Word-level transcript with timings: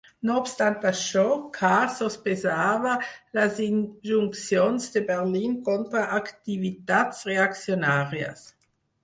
No 0.27 0.35
obstant 0.43 0.75
això, 0.91 1.25
Kahr 1.57 1.91
sospesava 1.97 2.93
les 3.39 3.59
injuncions 3.67 4.89
de 4.97 5.05
Berlín 5.11 5.55
contra 5.69 6.03
activitats 6.23 7.23
reaccionàries. 7.31 8.45